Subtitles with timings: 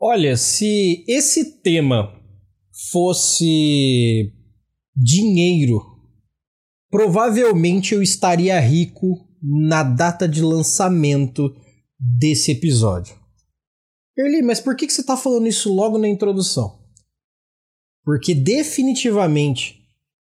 [0.00, 2.14] Olha, se esse tema
[2.92, 4.32] fosse
[4.94, 5.82] dinheiro,
[6.88, 11.52] provavelmente eu estaria rico na data de lançamento
[11.98, 13.16] desse episódio.
[14.16, 16.78] Erli, mas por que você está falando isso logo na introdução?
[18.04, 19.78] Porque definitivamente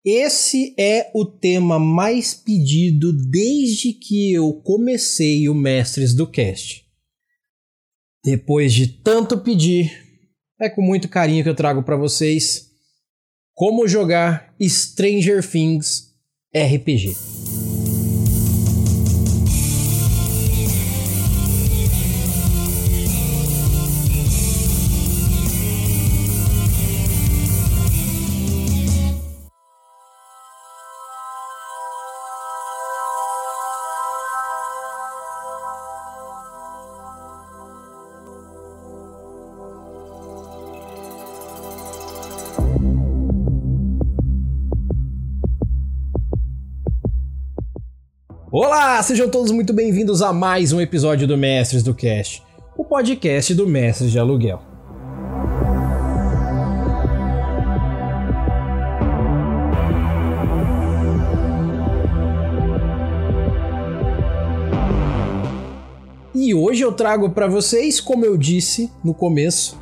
[0.04, 6.87] esse é o tema mais pedido desde que eu comecei o Mestres do Cast.
[8.28, 9.89] Depois de tanto pedir,
[10.59, 12.67] é com muito carinho que eu trago para vocês
[13.53, 16.13] como jogar Stranger Things
[16.53, 17.47] RPG.
[48.59, 52.41] Olá, sejam todos muito bem-vindos a mais um episódio do Mestres do Cast,
[52.75, 54.59] o podcast do Mestres de Aluguel.
[66.33, 69.80] E hoje eu trago para vocês, como eu disse no começo,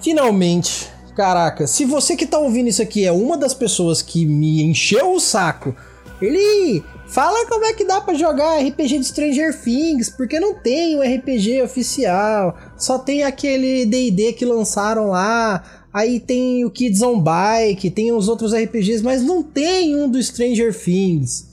[0.00, 4.62] finalmente, caraca, se você que tá ouvindo isso aqui é uma das pessoas que me
[4.62, 5.76] encheu o saco,
[6.22, 10.96] ele Fala como é que dá para jogar RPG de Stranger Things, porque não tem
[10.96, 17.20] um RPG oficial, só tem aquele D&D que lançaram lá, aí tem o Kids on
[17.20, 21.46] Bike, tem os outros RPGs, mas não tem um do Stranger Things.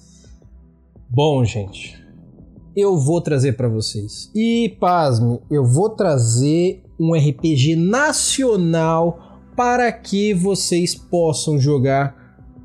[1.08, 2.04] Bom, gente,
[2.76, 4.32] eu vou trazer para vocês.
[4.34, 12.16] E pasme, eu vou trazer um RPG nacional para que vocês possam jogar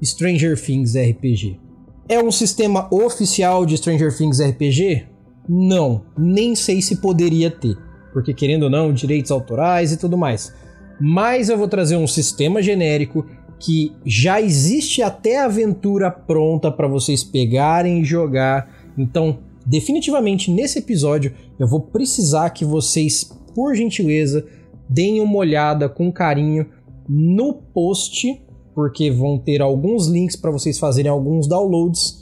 [0.03, 1.68] Stranger Things RPG.
[2.11, 5.05] É um sistema oficial de Stranger Things RPG?
[5.47, 7.77] Não, nem sei se poderia ter,
[8.15, 10.51] porque querendo ou não, direitos autorais e tudo mais.
[10.99, 13.27] Mas eu vou trazer um sistema genérico
[13.61, 18.71] que já existe até aventura pronta para vocês pegarem e jogar.
[18.97, 24.47] Então, definitivamente nesse episódio eu vou precisar que vocês, por gentileza,
[24.89, 26.71] deem uma olhada com carinho
[27.07, 28.41] no post
[28.79, 32.17] porque vão ter alguns links para vocês fazerem alguns downloads,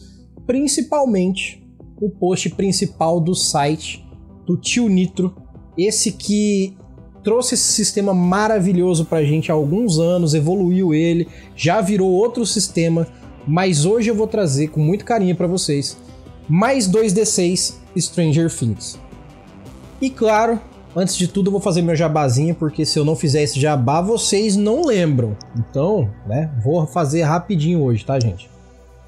[0.47, 1.63] principalmente
[2.01, 4.03] o post principal do site
[4.47, 5.37] do Tio Nitro,
[5.77, 6.75] esse que
[7.23, 12.47] trouxe esse sistema maravilhoso para a gente há alguns anos, evoluiu ele, já virou outro
[12.47, 13.07] sistema,
[13.47, 15.99] mas hoje eu vou trazer com muito carinho para vocês
[16.49, 18.99] mais 2D6 Stranger Things.
[20.01, 20.59] E claro,
[20.99, 24.01] Antes de tudo, eu vou fazer meu jabazinho, porque se eu não fizer esse jabá,
[24.01, 25.37] vocês não lembram.
[25.55, 28.49] Então, né, vou fazer rapidinho hoje, tá, gente?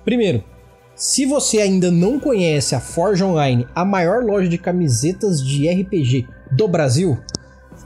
[0.04, 0.44] Primeiro,
[0.94, 6.27] se você ainda não conhece a Forge Online, a maior loja de camisetas de RPG
[6.53, 7.16] do Brasil,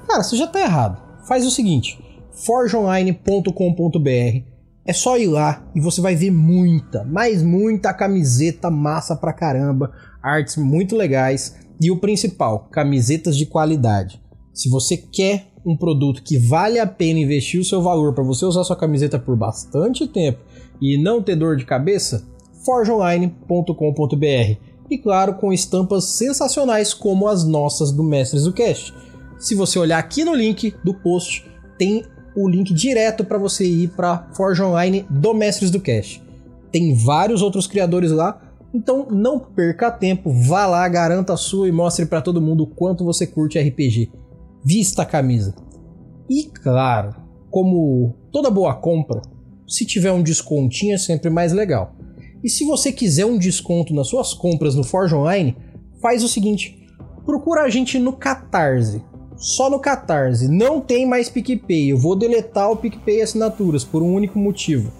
[0.08, 1.00] cara, você já tá errado.
[1.28, 1.96] Faz o seguinte:
[2.32, 4.50] forgeonline.com.br.
[4.84, 9.92] É só ir lá e você vai ver muita, mas muita camiseta massa pra caramba,
[10.20, 11.54] artes muito legais.
[11.82, 14.22] E o principal, camisetas de qualidade.
[14.54, 18.44] Se você quer um produto que vale a pena investir o seu valor para você
[18.44, 20.38] usar sua camiseta por bastante tempo
[20.80, 22.24] e não ter dor de cabeça,
[22.64, 24.60] forgeonline.com.br.
[24.88, 28.94] E claro, com estampas sensacionais como as nossas do Mestres do Cast.
[29.40, 31.44] Se você olhar aqui no link do post,
[31.76, 32.04] tem
[32.36, 36.22] o link direto para você ir para Forge Online do Mestres do Cast.
[36.70, 38.40] Tem vários outros criadores lá
[38.74, 42.66] então não perca tempo, vá lá, garanta a sua e mostre para todo mundo o
[42.66, 44.10] quanto você curte RPG.
[44.64, 45.54] Vista a camisa.
[46.28, 47.14] E claro,
[47.50, 49.20] como toda boa compra,
[49.68, 51.94] se tiver um descontinho é sempre mais legal.
[52.42, 55.56] E se você quiser um desconto nas suas compras no Forge Online,
[56.00, 56.88] faz o seguinte:
[57.24, 59.02] procura a gente no Catarse.
[59.36, 60.48] Só no Catarse.
[60.48, 61.90] Não tem mais PicPay.
[61.90, 64.92] Eu vou deletar o PicPay Assinaturas por um único motivo.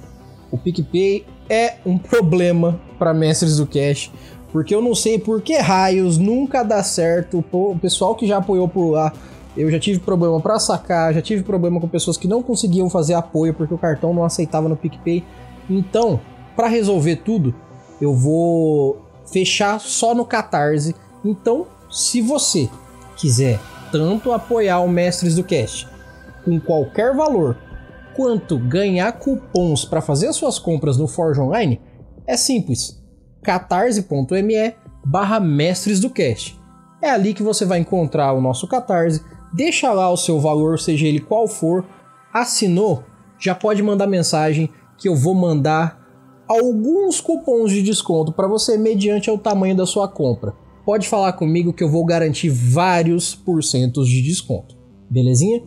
[0.51, 4.11] O PicPay é um problema para mestres do cash,
[4.53, 7.45] porque eu não sei por que raios nunca dá certo.
[7.53, 9.13] O pessoal que já apoiou por lá,
[9.57, 13.15] eu já tive problema para sacar, já tive problema com pessoas que não conseguiam fazer
[13.15, 15.25] apoio porque o cartão não aceitava no PicPay.
[15.69, 16.21] Então,
[16.55, 17.55] para resolver tudo,
[18.01, 19.01] eu vou
[19.31, 20.95] fechar só no Catarse.
[21.25, 22.69] Então, se você
[23.17, 23.59] quiser
[23.91, 25.89] tanto apoiar o Mestres do Cast
[26.45, 27.57] com qualquer valor,
[28.15, 31.81] quanto ganhar cupons para fazer as suas compras no Forge Online,
[32.27, 33.03] é simples.
[33.43, 34.75] catarse.me
[35.05, 36.59] barra mestres do cast.
[37.03, 39.21] É ali que você vai encontrar o nosso Catarse,
[39.53, 41.85] deixa lá o seu valor, seja ele qual for,
[42.33, 43.03] assinou,
[43.41, 46.01] já pode mandar mensagem que eu vou mandar
[46.47, 50.55] alguns cupons de desconto para você mediante o tamanho da sua compra.
[50.85, 54.77] Pode falar comigo que eu vou garantir vários porcentos de desconto.
[55.11, 55.63] Belezinha?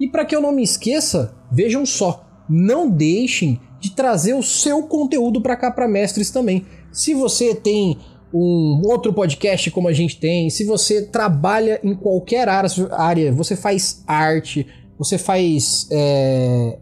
[0.00, 4.82] E para que eu não me esqueça, vejam só, não deixem de trazer o seu
[4.84, 6.64] conteúdo para cá para mestres também.
[6.92, 7.98] Se você tem
[8.32, 14.02] um outro podcast como a gente tem, se você trabalha em qualquer área, você faz
[14.06, 14.66] arte,
[14.98, 16.78] você faz é,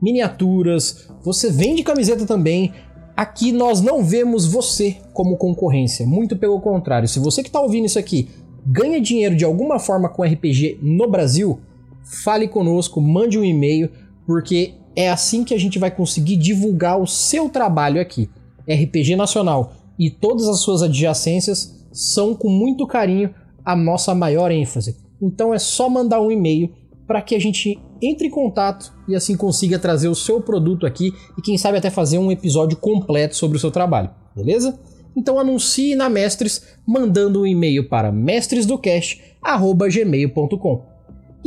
[0.00, 2.72] miniaturas, você vende camiseta também.
[3.16, 7.08] Aqui nós não vemos você como concorrência, muito pelo contrário.
[7.08, 8.28] Se você que está ouvindo isso aqui
[8.64, 11.58] ganha dinheiro de alguma forma com RPG no Brasil,
[12.04, 13.90] fale conosco, mande um e-mail,
[14.26, 18.28] porque é assim que a gente vai conseguir divulgar o seu trabalho aqui.
[18.68, 23.34] RPG Nacional e todas as suas adjacências são com muito carinho
[23.64, 24.96] a nossa maior ênfase.
[25.20, 26.70] Então é só mandar um e-mail
[27.06, 31.12] para que a gente entre em contato e assim consiga trazer o seu produto aqui
[31.36, 34.78] e quem sabe até fazer um episódio completo sobre o seu trabalho, beleza?
[35.16, 40.97] Então anuncie na Mestres mandando um e-mail para mestresdocast@gmail.com.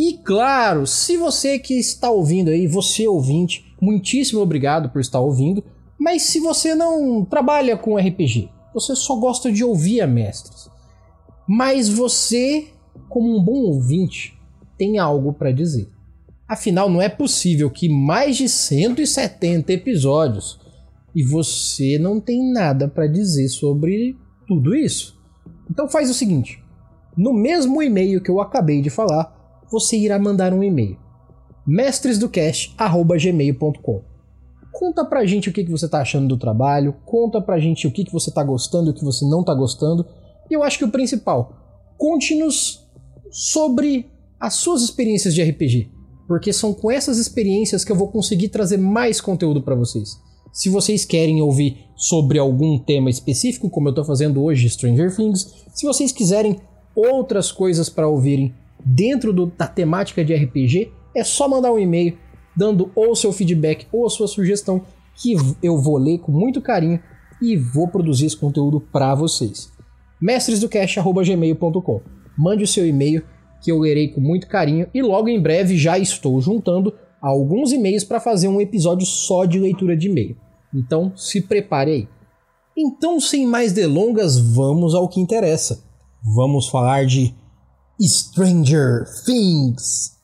[0.02, 5.64] E claro, se você que está ouvindo aí, você ouvinte, muitíssimo obrigado por estar ouvindo.
[5.96, 10.72] Mas se você não trabalha com RPG, você só gosta de ouvir a Mestres,
[11.48, 12.70] mas você,
[13.08, 14.42] como um bom ouvinte,
[14.76, 15.88] tem algo para dizer.
[16.48, 20.60] Afinal, não é possível que mais de 170 episódios
[21.14, 24.18] e você não tem nada para dizer sobre
[24.48, 25.22] tudo isso.
[25.70, 26.60] Então faz o seguinte:
[27.16, 29.41] no mesmo e-mail que eu acabei de falar,
[29.72, 30.98] você irá mandar um e-mail
[31.66, 34.02] mestresdocast@gmail.com.
[34.72, 37.92] Conta pra gente o que, que você tá achando do trabalho, conta pra gente o
[37.92, 40.04] que, que você tá gostando e o que você não tá gostando.
[40.50, 41.54] E eu acho que o principal,
[41.98, 42.88] conte-nos
[43.30, 44.10] sobre
[44.40, 45.92] as suas experiências de RPG,
[46.28, 50.20] porque são com essas experiências que eu vou conseguir trazer mais conteúdo para vocês.
[50.52, 55.54] Se vocês querem ouvir sobre algum tema específico, como eu estou fazendo hoje, Stranger Things,
[55.74, 56.60] se vocês quiserem
[56.96, 58.54] outras coisas para ouvirem
[58.86, 62.18] dentro do, da temática de RPG, é só mandar um e-mail
[62.56, 64.84] dando ou seu feedback ou a sua sugestão
[65.16, 67.00] que eu vou ler com muito carinho
[67.42, 69.72] e vou produzir esse conteúdo para vocês.
[70.22, 72.02] mestresdocast@gmail.com.
[72.38, 73.24] Mande o seu e-mail
[73.62, 78.04] que eu lerei com muito carinho e logo em breve já estou juntando alguns e-mails
[78.04, 80.36] para fazer um episódio só de leitura de e-mail.
[80.74, 82.08] Então, se prepare aí.
[82.76, 85.84] Então, sem mais delongas, vamos ao que interessa.
[86.24, 87.36] Vamos falar de
[88.08, 90.18] Stranger Things.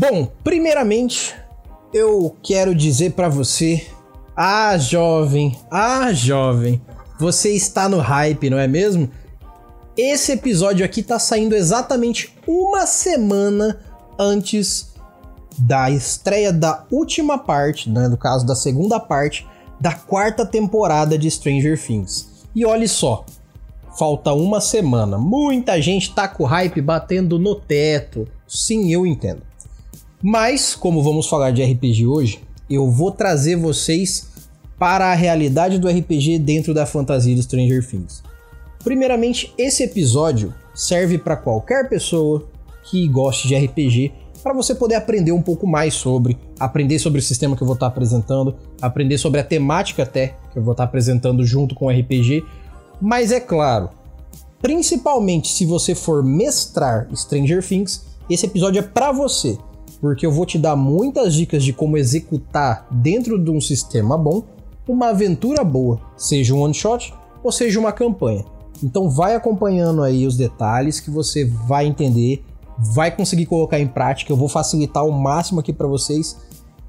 [0.00, 1.36] Bom, primeiramente,
[1.92, 3.86] eu quero dizer para você,
[4.34, 6.80] ah, jovem, ah, jovem,
[7.18, 9.10] você está no hype, não é mesmo?
[9.94, 13.78] Esse episódio aqui tá saindo exatamente uma semana
[14.18, 14.94] antes
[15.58, 19.46] da estreia da última parte, né, no caso da segunda parte
[19.78, 22.46] da quarta temporada de Stranger Things.
[22.54, 23.26] E olhe só,
[23.98, 25.18] falta uma semana.
[25.18, 28.26] Muita gente tá com o hype batendo no teto.
[28.48, 29.49] Sim, eu entendo.
[30.22, 34.28] Mas, como vamos falar de RPG hoje, eu vou trazer vocês
[34.78, 38.22] para a realidade do RPG dentro da fantasia de Stranger Things.
[38.84, 42.46] Primeiramente, esse episódio serve para qualquer pessoa
[42.84, 44.12] que goste de RPG,
[44.42, 47.74] para você poder aprender um pouco mais sobre, aprender sobre o sistema que eu vou
[47.74, 51.90] estar apresentando, aprender sobre a temática até que eu vou estar apresentando junto com o
[51.90, 52.44] RPG.
[53.00, 53.88] Mas é claro,
[54.60, 59.58] principalmente se você for mestrar Stranger Things, esse episódio é para você
[60.00, 64.42] porque eu vou te dar muitas dicas de como executar dentro de um sistema bom
[64.88, 68.44] uma aventura boa, seja um one shot ou seja uma campanha.
[68.82, 72.42] Então vai acompanhando aí os detalhes que você vai entender,
[72.78, 74.32] vai conseguir colocar em prática.
[74.32, 76.36] Eu vou facilitar o máximo aqui para vocês.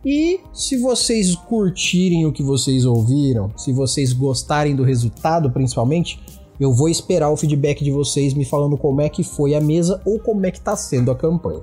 [0.03, 6.19] E se vocês curtirem o que vocês ouviram, se vocês gostarem do resultado, principalmente,
[6.59, 10.01] eu vou esperar o feedback de vocês me falando como é que foi a mesa
[10.05, 11.61] ou como é que tá sendo a campanha.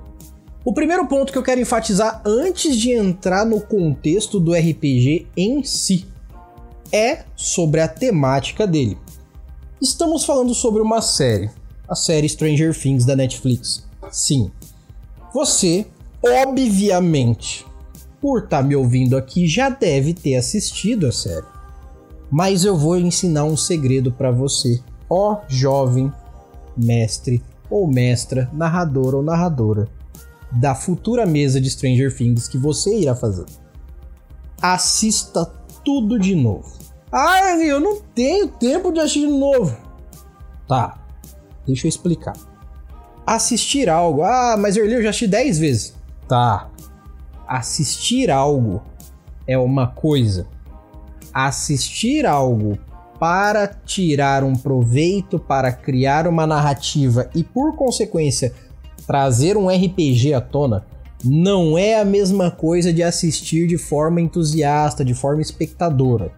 [0.63, 5.63] O primeiro ponto que eu quero enfatizar antes de entrar no contexto do RPG em
[5.63, 6.05] si
[6.91, 8.97] é sobre a temática dele.
[9.81, 11.49] Estamos falando sobre uma série,
[11.87, 13.87] a série Stranger Things da Netflix.
[14.11, 14.51] Sim,
[15.33, 15.85] você,
[16.21, 17.65] obviamente,
[18.19, 21.45] por estar tá me ouvindo aqui, já deve ter assistido a série.
[22.29, 26.11] Mas eu vou ensinar um segredo para você, ó jovem
[26.75, 29.87] mestre ou mestra, narrador ou narradora
[30.51, 33.45] da futura mesa de Stranger Things que você irá fazer.
[34.61, 35.45] Assista
[35.83, 36.77] tudo de novo.
[37.11, 39.75] Ah, eu não tenho tempo de assistir de novo.
[40.67, 40.99] Tá,
[41.65, 42.33] deixa eu explicar.
[43.25, 44.23] Assistir algo.
[44.23, 45.95] Ah, mas Early eu já assisti 10 vezes.
[46.27, 46.69] Tá.
[47.47, 48.81] Assistir algo
[49.47, 50.47] é uma coisa.
[51.33, 52.77] Assistir algo
[53.19, 58.53] para tirar um proveito, para criar uma narrativa e, por consequência,
[59.09, 60.85] trazer um RPG à tona,
[61.25, 66.31] não é a mesma coisa de assistir de forma entusiasta, de forma espectadora.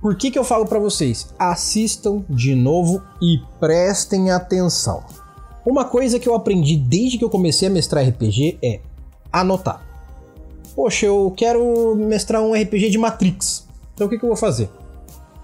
[0.00, 1.34] Por que, que eu falo para vocês?
[1.36, 5.02] Assistam de novo e prestem atenção.
[5.66, 8.78] Uma coisa que eu aprendi desde que eu comecei a mestrar RPG é
[9.32, 9.84] anotar.
[10.76, 13.66] Poxa, eu quero mestrar um RPG de Matrix.
[13.94, 14.70] Então o que, que eu vou fazer?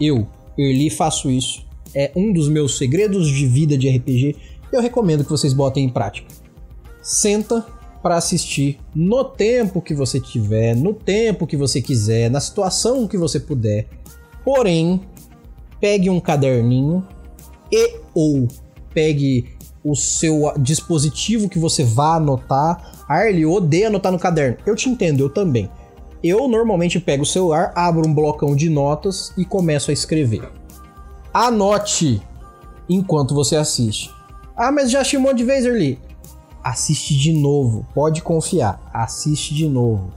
[0.01, 1.67] Eu Early faço isso.
[1.93, 4.37] É um dos meus segredos de vida de RPG
[4.73, 6.29] eu recomendo que vocês botem em prática.
[7.03, 7.65] Senta
[8.03, 13.19] para assistir no tempo que você tiver, no tempo que você quiser, na situação que
[13.19, 13.89] você puder.
[14.45, 15.01] Porém,
[15.81, 17.07] pegue um caderninho
[17.71, 18.47] e ou
[18.95, 23.05] pegue o seu dispositivo que você vá anotar.
[23.09, 24.59] Arlie odeia anotar no caderno.
[24.67, 25.71] Eu te entendo, eu também.
[26.23, 30.49] Eu normalmente pego o celular, abro um blocão de notas e começo a escrever.
[31.33, 32.23] Anote
[32.89, 34.16] enquanto você assiste.
[34.57, 35.99] Ah, mas já assisti um monte de vezes, Early.
[36.65, 38.81] Assiste de novo, pode confiar.
[38.93, 40.11] Assiste de novo.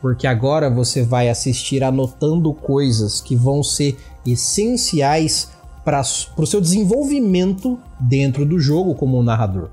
[0.00, 3.96] Porque agora você vai assistir anotando coisas que vão ser
[4.26, 5.50] essenciais
[5.84, 6.02] para
[6.36, 9.70] o seu desenvolvimento dentro do jogo como narrador.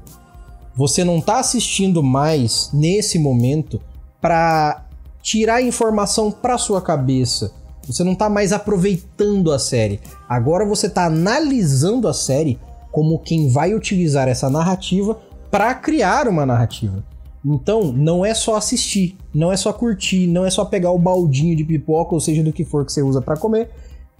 [0.76, 3.82] Você não está assistindo mais nesse momento
[4.22, 4.86] para
[5.22, 7.52] tirar informação para sua cabeça.
[7.88, 10.00] Você não está mais aproveitando a série.
[10.30, 12.60] Agora você está analisando a série
[12.92, 15.20] como quem vai utilizar essa narrativa
[15.52, 17.04] para criar uma narrativa.
[17.46, 21.56] Então, não é só assistir, não é só curtir, não é só pegar o baldinho
[21.56, 23.70] de pipoca, ou seja, do que for que você usa para comer,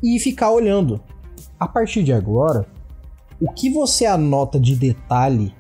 [0.02, 1.02] e ficar olhando.
[1.60, 2.66] A partir de agora,
[3.42, 5.54] o que você anota de detalhe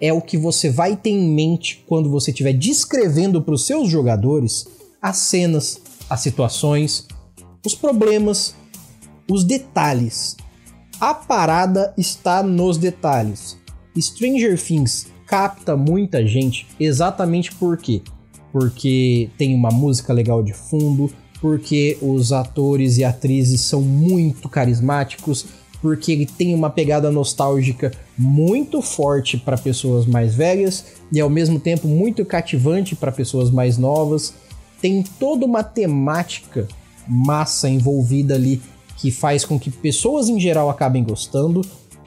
[0.00, 3.88] é o que você vai ter em mente quando você estiver descrevendo para os seus
[3.88, 4.66] jogadores
[5.00, 7.06] as cenas, as situações,
[7.64, 8.54] os problemas,
[9.30, 10.36] os detalhes.
[10.98, 13.58] A parada está nos detalhes.
[13.98, 18.00] Stranger Things capta muita gente exatamente por quê?
[18.50, 25.44] Porque tem uma música legal de fundo, porque os atores e atrizes são muito carismáticos,
[25.82, 31.60] porque ele tem uma pegada nostálgica muito forte para pessoas mais velhas e ao mesmo
[31.60, 34.32] tempo muito cativante para pessoas mais novas
[34.80, 36.66] tem toda uma temática
[37.06, 38.60] massa envolvida ali
[38.96, 41.62] que faz com que pessoas em geral acabem gostando,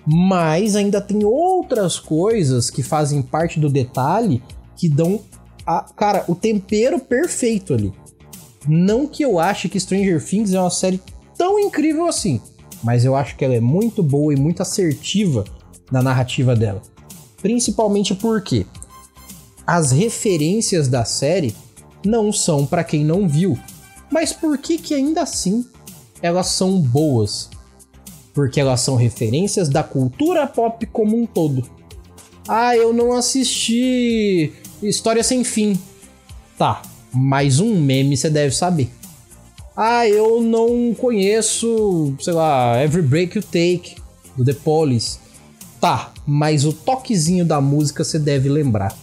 [0.05, 4.41] mas ainda tem outras coisas que fazem parte do detalhe
[4.75, 5.19] que dão
[5.65, 7.93] a, cara, o tempero perfeito ali.
[8.67, 11.00] Não que eu ache que Stranger Things é uma série
[11.38, 12.41] tão incrível assim,
[12.84, 15.43] mas eu acho que ela é muito boa e muito assertiva
[15.91, 16.81] na narrativa dela.
[17.41, 18.65] Principalmente porque
[19.65, 21.55] as referências da série
[22.03, 23.58] não são para quem não viu.
[24.12, 25.65] Mas por que que ainda assim
[26.22, 27.50] elas são boas?
[28.34, 31.68] Porque elas são referências da cultura pop como um todo.
[32.48, 35.80] Ah, eu não assisti História Sem Fim.
[36.58, 36.82] Tá,
[37.14, 38.90] mais um meme você deve saber.
[39.76, 43.96] Ah, eu não conheço, sei lá, Every Break You Take,
[44.36, 45.20] do The Police.
[45.80, 48.98] Tá, mas o toquezinho da música você deve lembrar.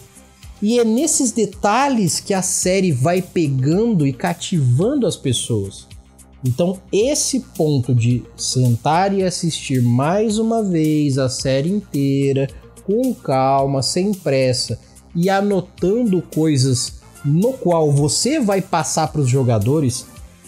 [0.61, 5.86] E é nesses detalhes que a série vai pegando e cativando as pessoas.
[6.47, 12.47] Então, esse ponto de sentar e assistir mais uma vez a série inteira,
[12.85, 14.79] com calma, sem pressa
[15.13, 20.05] e anotando coisas no qual você vai passar para os jogadores,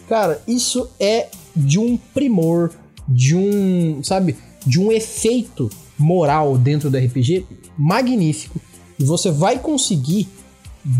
[0.07, 2.71] cara, isso é de um primor,
[3.05, 7.45] de um, sabe, de um efeito moral dentro do RPG
[7.77, 8.57] magnífico.
[8.97, 10.29] E você vai conseguir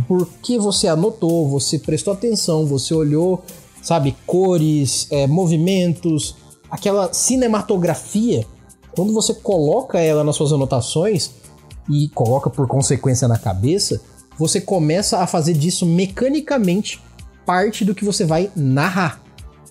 [0.10, 3.46] porque você anotou, você prestou atenção, você olhou,
[3.90, 6.36] sabe, cores, é, movimentos,
[6.70, 8.46] aquela cinematografia.
[8.92, 11.32] Quando você coloca ela nas suas anotações
[11.90, 14.00] e coloca por consequência na cabeça,
[14.38, 17.02] você começa a fazer disso mecanicamente
[17.48, 19.24] parte do que você vai narrar.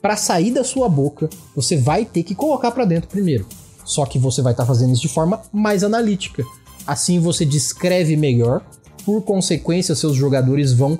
[0.03, 3.47] Para sair da sua boca, você vai ter que colocar para dentro primeiro.
[3.85, 6.43] Só que você vai estar tá fazendo isso de forma mais analítica.
[6.85, 8.63] Assim você descreve melhor,
[9.05, 10.99] por consequência, seus jogadores vão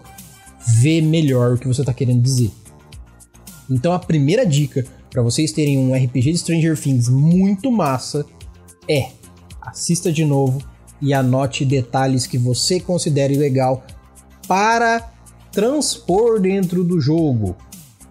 [0.81, 2.53] ver melhor o que você está querendo dizer.
[3.71, 8.25] Então a primeira dica para vocês terem um RPG de Stranger Things muito massa
[8.89, 9.11] é
[9.61, 10.61] assista de novo
[11.01, 13.85] e anote detalhes que você considere legal
[14.47, 15.13] para
[15.53, 17.57] transpor dentro do jogo,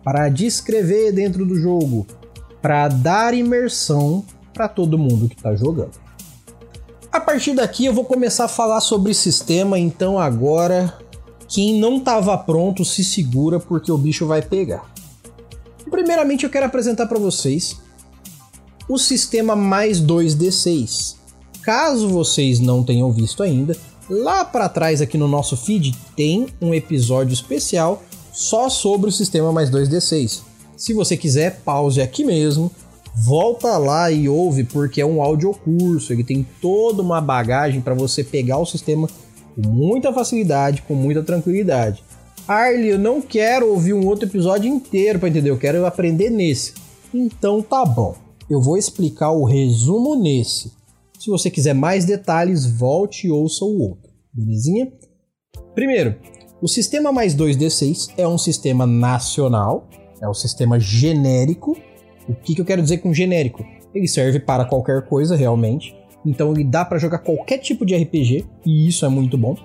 [0.03, 2.05] para descrever dentro do jogo,
[2.61, 4.23] para dar imersão
[4.53, 5.91] para todo mundo que está jogando.
[7.11, 10.93] A partir daqui eu vou começar a falar sobre sistema, então agora
[11.47, 14.85] quem não estava pronto se segura porque o bicho vai pegar.
[15.97, 17.75] Primeiramente eu quero apresentar para vocês
[18.87, 21.15] o sistema mais 2D6.
[21.63, 23.75] Caso vocês não tenham visto ainda,
[24.07, 29.51] lá para trás aqui no nosso feed tem um episódio especial só sobre o sistema
[29.51, 30.41] mais 2D6.
[30.77, 32.69] Se você quiser, pause aqui mesmo,
[33.15, 38.23] volta lá e ouve porque é um audiocurso, ele tem toda uma bagagem para você
[38.23, 39.09] pegar o sistema
[39.55, 42.03] com muita facilidade, com muita tranquilidade.
[42.47, 46.73] Arlie, eu não quero ouvir um outro episódio inteiro para entender, eu quero aprender nesse.
[47.13, 48.15] Então tá bom,
[48.49, 50.71] eu vou explicar o resumo nesse.
[51.19, 54.89] Se você quiser mais detalhes, volte e ouça o outro, belezinha?
[55.75, 56.15] Primeiro,
[56.61, 59.89] o sistema mais 2D6 é um sistema nacional,
[60.21, 61.77] é um sistema genérico.
[62.29, 63.65] O que, que eu quero dizer com genérico?
[63.93, 65.93] Ele serve para qualquer coisa realmente,
[66.25, 69.57] então ele dá para jogar qualquer tipo de RPG, e isso é muito bom.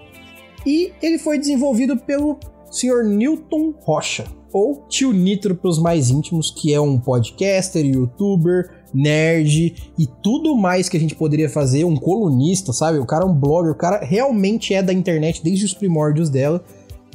[0.66, 2.38] E ele foi desenvolvido pelo
[2.72, 3.04] Sr.
[3.04, 9.92] Newton Rocha, ou Tio Nitro para os mais íntimos, que é um podcaster, youtuber, nerd
[9.98, 12.98] e tudo mais que a gente poderia fazer, um colunista, sabe?
[12.98, 16.64] O cara é um blogger, o cara realmente é da internet desde os primórdios dela.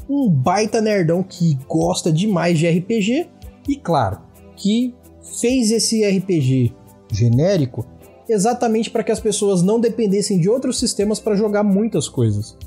[0.07, 3.27] Um baita nerdão que gosta demais de RPG
[3.67, 4.19] e, claro,
[4.55, 4.93] que
[5.41, 6.73] fez esse RPG
[7.11, 7.85] genérico
[8.29, 12.57] exatamente para que as pessoas não dependessem de outros sistemas para jogar muitas coisas.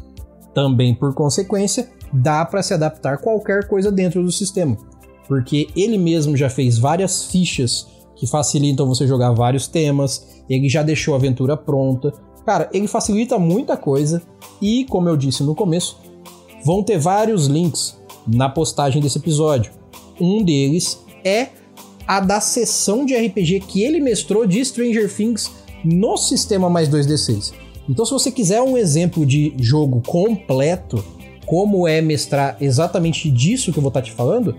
[0.54, 4.76] Também, por consequência, dá para se adaptar qualquer coisa dentro do sistema,
[5.28, 10.82] porque ele mesmo já fez várias fichas que facilitam você jogar vários temas, ele já
[10.82, 12.12] deixou a aventura pronta.
[12.44, 14.22] Cara, ele facilita muita coisa
[14.60, 15.98] e, como eu disse no começo,
[16.64, 19.72] vão ter vários links na postagem desse episódio.
[20.20, 21.48] Um deles é
[22.06, 25.50] a da sessão de RPG que ele mestrou de Stranger Things
[25.84, 27.52] no sistema mais 2D6.
[27.90, 31.04] Então, se você quiser um exemplo de jogo completo,
[31.44, 34.54] como é mestrar exatamente disso que eu vou estar tá te falando,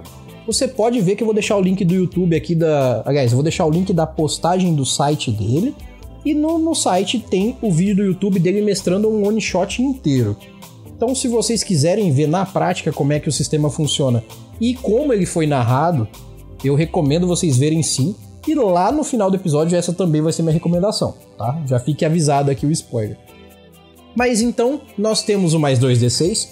[0.46, 3.02] você pode ver que eu vou deixar o link do YouTube aqui da.
[3.06, 5.74] Aliás, eu vou deixar o link da postagem do site dele.
[6.26, 10.36] E no, no site tem o vídeo do YouTube dele mestrando um one shot inteiro.
[10.86, 14.24] Então, se vocês quiserem ver na prática como é que o sistema funciona
[14.60, 16.08] e como ele foi narrado,
[16.64, 18.14] eu recomendo vocês verem sim.
[18.48, 21.62] E lá no final do episódio, essa também vai ser minha recomendação, tá?
[21.68, 23.18] Já fique avisado aqui o spoiler.
[24.16, 26.48] Mas então, nós temos o mais 2d6,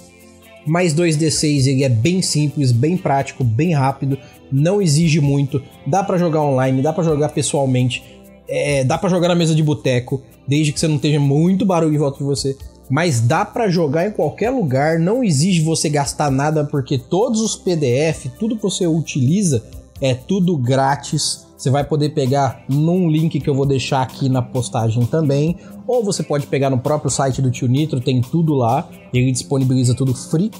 [0.65, 4.17] mais 2d6 ele é bem simples, bem prático, bem rápido,
[4.51, 8.03] não exige muito, dá para jogar online, dá para jogar pessoalmente,
[8.47, 11.93] é, dá para jogar na mesa de boteco, desde que você não tenha muito barulho
[11.93, 12.57] em volta de você.
[12.89, 17.55] Mas dá para jogar em qualquer lugar, não exige você gastar nada porque todos os
[17.55, 19.63] PDF, tudo que você utiliza
[20.01, 21.45] é tudo grátis.
[21.59, 26.01] Você vai poder pegar num link que eu vou deixar aqui na postagem também, ou
[26.01, 30.15] você pode pegar no próprio site do Tio Nitro, tem tudo lá, ele disponibiliza tudo
[30.15, 30.51] free.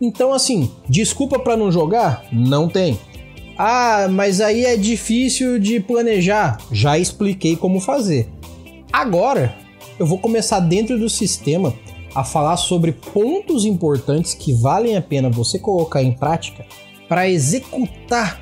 [0.00, 2.26] Então, assim, desculpa para não jogar?
[2.30, 2.96] Não tem.
[3.58, 6.58] Ah, mas aí é difícil de planejar.
[6.70, 8.28] Já expliquei como fazer.
[8.92, 9.56] Agora,
[9.98, 11.74] eu vou começar dentro do sistema
[12.14, 16.64] a falar sobre pontos importantes que valem a pena você colocar em prática
[17.08, 18.40] para executar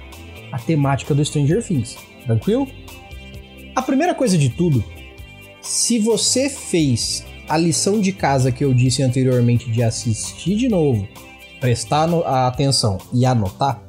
[0.52, 1.96] a temática do Stranger Things.
[2.24, 2.66] Tranquilo?
[3.74, 4.82] A primeira coisa de tudo
[5.68, 11.06] se você fez a lição de casa que eu disse anteriormente de assistir de novo,
[11.60, 12.08] prestar
[12.46, 13.82] atenção e anotar,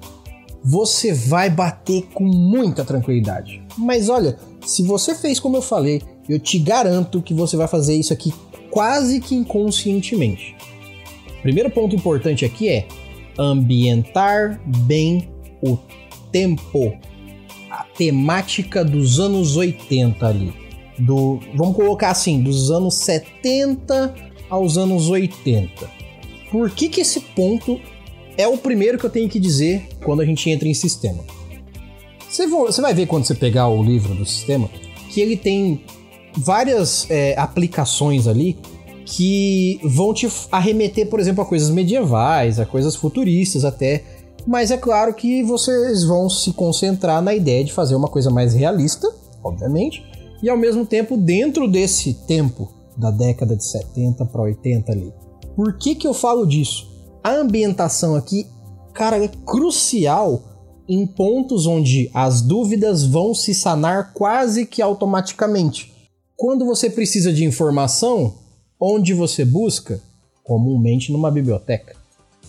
[0.63, 3.61] você vai bater com muita tranquilidade.
[3.77, 7.95] Mas olha, se você fez como eu falei, eu te garanto que você vai fazer
[7.95, 8.33] isso aqui
[8.69, 10.55] quase que inconscientemente.
[11.41, 12.87] Primeiro ponto importante aqui é
[13.37, 15.29] ambientar bem
[15.61, 15.77] o
[16.31, 16.97] tempo,
[17.69, 24.13] a temática dos anos 80 ali do, vamos colocar assim, dos anos 70
[24.49, 25.89] aos anos 80.
[26.51, 27.79] Por que que esse ponto
[28.37, 31.23] é o primeiro que eu tenho que dizer quando a gente entra em sistema?
[32.29, 34.69] Você, vai ver quando você pegar o livro do sistema
[35.09, 35.81] que ele tem
[36.37, 38.57] várias é, aplicações ali
[39.05, 44.03] que vão te arremeter, por exemplo, a coisas medievais, a coisas futuristas até.
[44.49, 48.53] Mas é claro que vocês vão se concentrar na ideia de fazer uma coisa mais
[48.53, 49.07] realista,
[49.43, 50.03] obviamente,
[50.41, 55.13] e ao mesmo tempo dentro desse tempo da década de 70 para 80 ali.
[55.55, 56.89] Por que que eu falo disso?
[57.23, 58.47] a ambientação aqui,
[58.93, 60.41] cara, é crucial
[60.87, 65.93] em pontos onde as dúvidas vão se sanar quase que automaticamente.
[66.35, 68.33] Quando você precisa de informação,
[68.79, 70.01] onde você busca?
[70.43, 71.95] Comumente numa biblioteca.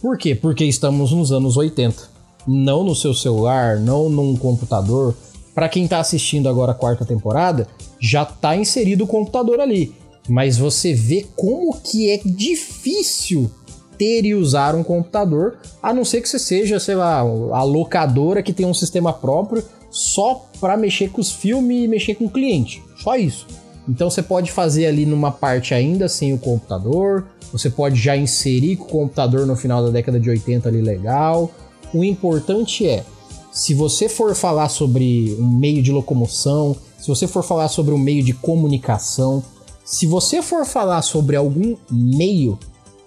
[0.00, 0.34] Por quê?
[0.34, 2.08] Porque estamos nos anos 80.
[2.46, 5.14] Não no seu celular, não num computador.
[5.54, 7.68] Para quem está assistindo agora a quarta temporada,
[8.00, 9.94] já está inserido o computador ali.
[10.28, 13.50] Mas você vê como que é difícil
[13.98, 18.42] ter e usar um computador, a não ser que você seja, sei lá, a locadora
[18.42, 22.30] que tem um sistema próprio só para mexer com os filmes e mexer com o
[22.30, 22.82] cliente.
[22.96, 23.46] Só isso.
[23.90, 28.76] Então você pode fazer ali numa parte ainda sem o computador, você pode já inserir
[28.76, 31.50] com o computador no final da década de 80 ali legal.
[31.92, 33.04] O importante é,
[33.50, 37.98] se você for falar sobre um meio de locomoção, se você for falar sobre um
[37.98, 39.42] meio de comunicação,
[39.84, 42.56] se você for falar sobre algum meio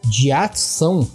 [0.03, 1.07] de ação,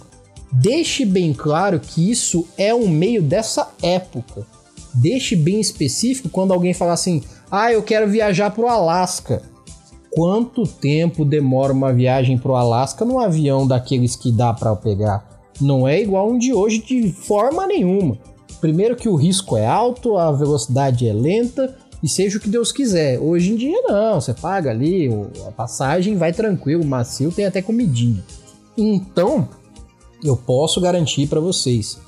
[0.51, 4.47] deixe bem claro que isso é um meio dessa época.
[4.95, 9.43] Deixe bem específico quando alguém falar assim: "Ah, eu quero viajar para o Alasca".
[10.11, 15.41] Quanto tempo demora uma viagem para o Alasca num avião daqueles que dá para pegar?
[15.61, 18.17] Não é igual um de hoje de forma nenhuma.
[18.59, 22.71] Primeiro que o risco é alto, a velocidade é lenta e seja o que Deus
[22.71, 23.19] quiser.
[23.19, 25.09] Hoje em dia não, você paga ali
[25.47, 28.23] a passagem, vai tranquilo, macio, tem até comidinha.
[28.77, 29.47] Então,
[30.23, 31.99] eu posso garantir para vocês,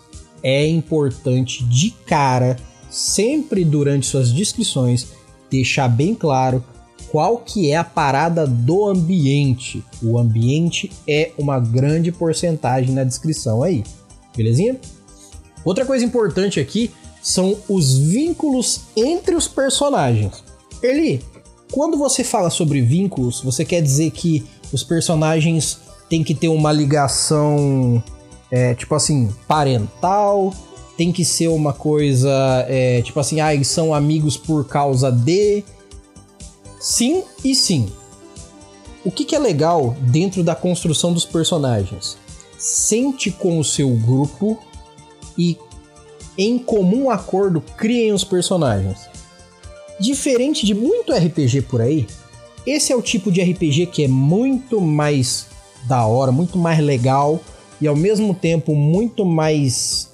[0.42, 2.58] é importante de cara,
[2.90, 5.08] sempre durante suas descrições,
[5.50, 6.64] deixar bem claro
[7.12, 9.84] qual que é a parada do ambiente.
[10.02, 13.84] O ambiente é uma grande porcentagem na descrição aí,
[14.36, 14.80] belezinha?
[15.66, 16.90] Outra coisa importante aqui
[17.22, 20.44] são os vínculos entre os personagens.
[20.82, 21.22] Eli,
[21.72, 26.72] quando você fala sobre vínculos, você quer dizer que os personagens tem que ter uma
[26.72, 28.02] ligação,
[28.50, 30.54] é, tipo assim, parental,
[30.98, 35.64] tem que ser uma coisa, é, tipo assim, ah, eles são amigos por causa de.
[36.82, 37.92] Sim e sim.
[39.06, 42.18] O que, que é legal dentro da construção dos personagens?
[42.58, 44.60] Sente com o seu grupo
[45.38, 45.58] e,
[46.36, 49.08] em comum acordo, criem os personagens.
[50.00, 52.08] Diferente de muito RPG por aí,
[52.66, 55.48] esse é o tipo de RPG que é muito mais
[55.84, 57.40] da hora, muito mais legal
[57.80, 60.12] e ao mesmo tempo muito mais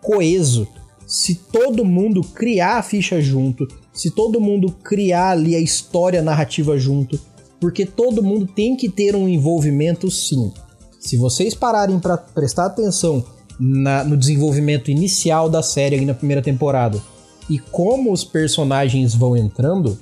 [0.00, 0.66] coeso
[1.06, 6.78] se todo mundo criar a ficha junto, se todo mundo criar ali a história narrativa
[6.78, 7.18] junto,
[7.60, 10.52] porque todo mundo tem que ter um envolvimento sim.
[11.00, 13.24] Se vocês pararem para prestar atenção
[13.58, 17.00] na, no desenvolvimento inicial da série na primeira temporada
[17.48, 19.98] e como os personagens vão entrando,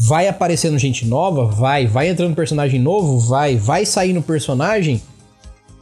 [0.00, 1.46] Vai aparecendo gente nova?
[1.46, 1.88] Vai.
[1.88, 3.18] Vai entrando personagem novo?
[3.18, 3.56] Vai.
[3.56, 5.02] Vai saindo personagem?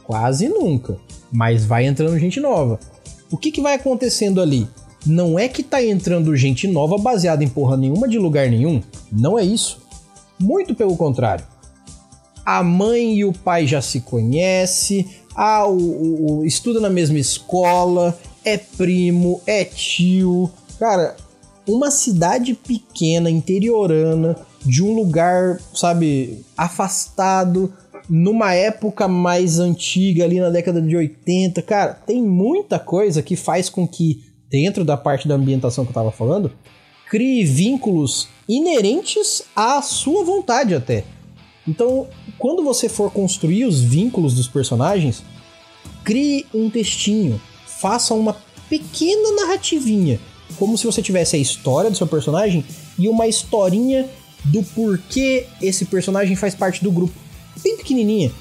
[0.03, 0.97] Quase nunca.
[1.31, 2.79] Mas vai entrando gente nova.
[3.29, 4.67] O que, que vai acontecendo ali?
[5.07, 8.81] Não é que tá entrando gente nova baseada em porra nenhuma de lugar nenhum.
[9.11, 9.79] Não é isso.
[10.37, 11.45] Muito pelo contrário.
[12.45, 17.19] A mãe e o pai já se conhecem, ah, o, o, o, estuda na mesma
[17.19, 20.49] escola, é primo, é tio.
[20.79, 21.15] Cara,
[21.67, 27.73] uma cidade pequena, interiorana, de um lugar, sabe, afastado,
[28.09, 31.61] numa época mais antiga, ali na década de 80.
[31.61, 35.95] Cara, tem muita coisa que faz com que, dentro da parte da ambientação que eu
[35.95, 36.51] tava falando,
[37.09, 41.03] crie vínculos inerentes à sua vontade até.
[41.67, 42.07] Então,
[42.37, 45.23] quando você for construir os vínculos dos personagens,
[46.03, 48.37] crie um textinho, faça uma
[48.69, 50.19] pequena narrativinha
[50.55, 52.63] como se você tivesse a história do seu personagem
[52.97, 54.09] e uma historinha
[54.45, 57.13] do porquê esse personagem faz parte do grupo.
[57.61, 58.31] Bem pequenininha.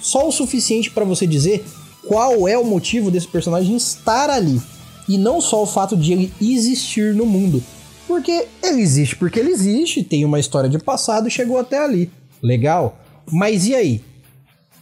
[0.00, 1.64] Só o suficiente para você dizer
[2.06, 4.60] qual é o motivo desse personagem estar ali.
[5.08, 7.62] E não só o fato de ele existir no mundo.
[8.06, 12.10] Porque ele existe porque ele existe, tem uma história de passado e chegou até ali.
[12.42, 12.98] Legal.
[13.30, 14.02] Mas e aí?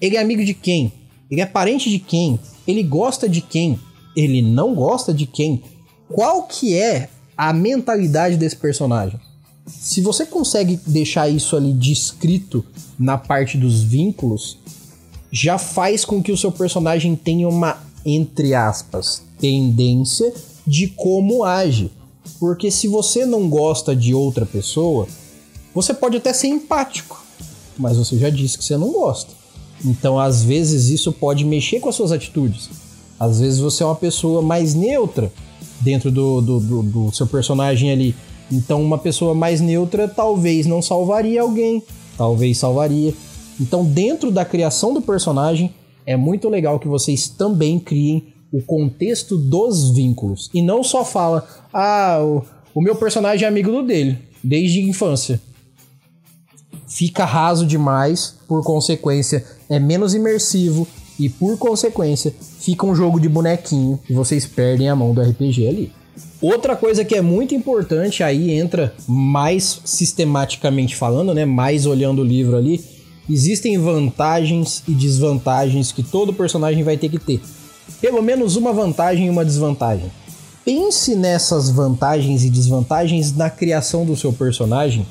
[0.01, 0.93] Ele é amigo de quem?
[1.31, 2.39] Ele é parente de quem?
[2.67, 3.79] Ele gosta de quem?
[4.17, 5.63] Ele não gosta de quem?
[6.13, 9.19] qual que é a mentalidade desse personagem.
[9.67, 12.65] Se você consegue deixar isso ali descrito
[12.99, 14.59] na parte dos vínculos,
[15.31, 20.33] já faz com que o seu personagem tenha uma, entre aspas, tendência
[20.65, 21.91] de como age.
[22.39, 25.09] Porque se você não gosta de outra pessoa,
[25.75, 27.21] você pode até ser empático,
[27.77, 29.33] mas você já disse que você não gosta.
[29.85, 32.71] Então, às vezes, isso pode mexer com as suas atitudes.
[33.19, 35.33] Às vezes, você é uma pessoa mais neutra
[35.81, 38.15] dentro do, do, do, do seu personagem ali.
[38.51, 41.83] Então, uma pessoa mais neutra talvez não salvaria alguém,
[42.17, 43.13] talvez salvaria.
[43.61, 45.75] Então, dentro da criação do personagem,
[46.07, 50.51] é muito legal que vocês também criem o contexto dos vínculos.
[50.53, 52.43] E não só fala, ah, o,
[52.75, 55.41] o meu personagem é amigo do dele, desde a infância.
[56.87, 60.87] Fica raso demais, por consequência, é menos imersivo
[61.19, 65.67] e por consequência, fica um jogo de bonequinho e vocês perdem a mão do RPG
[65.67, 65.93] ali.
[66.41, 71.45] Outra coisa que é muito importante, aí entra mais sistematicamente falando, né?
[71.45, 72.85] Mais olhando o livro ali.
[73.31, 77.41] Existem vantagens e desvantagens que todo personagem vai ter que ter.
[78.01, 80.11] Pelo menos uma vantagem e uma desvantagem.
[80.65, 85.07] Pense nessas vantagens e desvantagens na criação do seu personagem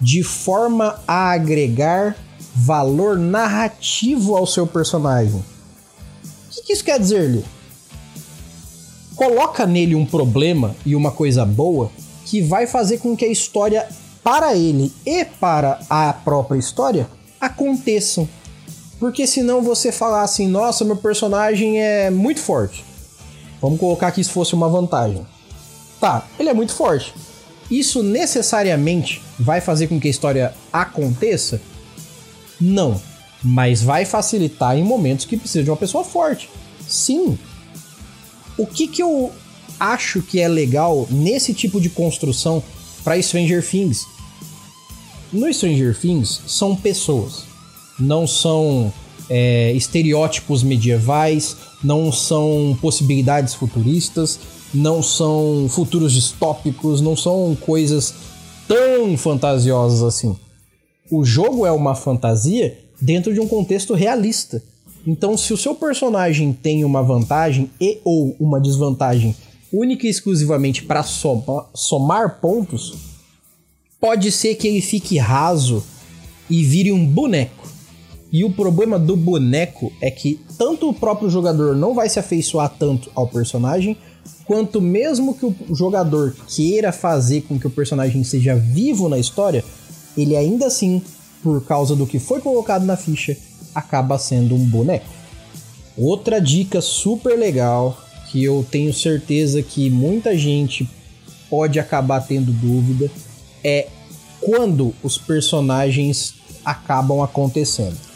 [0.00, 2.16] de forma a agregar
[2.54, 5.44] valor narrativo ao seu personagem.
[6.24, 7.42] O que, isso quer dizer?
[9.16, 11.90] Coloca nele um problema e uma coisa boa
[12.24, 13.86] que vai fazer com que a história
[14.22, 17.06] para ele e para a própria história
[17.40, 18.28] aconteçam.
[18.98, 22.84] Porque senão você falar assim, nossa, meu personagem é muito forte.
[23.60, 25.26] Vamos colocar que isso fosse uma vantagem.
[26.00, 27.14] Tá, ele é muito forte.
[27.70, 31.60] Isso necessariamente vai fazer com que a história aconteça?
[32.60, 33.00] Não.
[33.42, 36.50] Mas vai facilitar em momentos que precisa de uma pessoa forte.
[36.86, 37.38] Sim.
[38.56, 39.32] O que, que eu
[39.80, 42.62] acho que é legal nesse tipo de construção
[43.02, 44.06] para Stranger Things?
[45.32, 47.44] No Stranger Things são pessoas,
[47.98, 48.92] não são
[49.28, 54.38] é, estereótipos medievais, não são possibilidades futuristas,
[54.72, 58.14] não são futuros distópicos, não são coisas
[58.66, 60.36] tão fantasiosas assim.
[61.10, 64.62] O jogo é uma fantasia dentro de um contexto realista.
[65.06, 69.36] Então, se o seu personagem tem uma vantagem e ou uma desvantagem
[69.70, 72.94] única e exclusivamente para soma, somar pontos,
[74.00, 75.84] pode ser que ele fique raso
[76.48, 77.73] e vire um boneco.
[78.34, 82.68] E o problema do boneco é que tanto o próprio jogador não vai se afeiçoar
[82.68, 83.96] tanto ao personagem,
[84.44, 89.62] quanto mesmo que o jogador queira fazer com que o personagem seja vivo na história,
[90.16, 91.00] ele ainda assim,
[91.44, 93.36] por causa do que foi colocado na ficha,
[93.72, 95.06] acaba sendo um boneco.
[95.96, 97.96] Outra dica super legal
[98.32, 100.90] que eu tenho certeza que muita gente
[101.48, 103.08] pode acabar tendo dúvida
[103.62, 103.86] é
[104.40, 108.13] quando os personagens acabam acontecendo.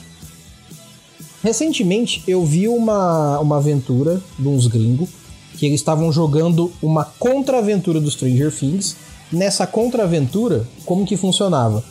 [1.42, 5.10] Recentemente eu vi uma, uma aventura de uns gringos
[5.56, 8.96] que eles estavam jogando uma contra-aventura do Stranger Things.
[9.30, 11.84] Nessa contra-aventura, como que funcionava?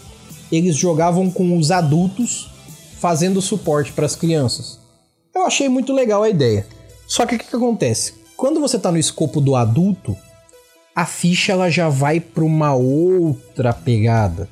[0.51, 2.49] Eles jogavam com os adultos
[2.99, 4.79] fazendo suporte para as crianças.
[5.35, 6.65] Eu achei muito legal a ideia.
[7.05, 8.13] Só que o que, que acontece?
[8.35, 10.15] Quando você está no escopo do adulto,
[10.95, 14.49] a ficha ela já vai para uma outra pegada.